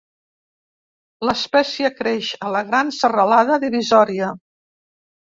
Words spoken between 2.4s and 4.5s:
a la Gran Serralada Divisòria.